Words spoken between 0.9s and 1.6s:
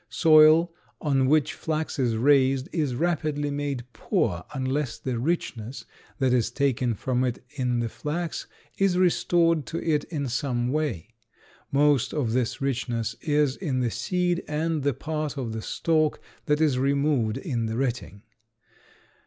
on which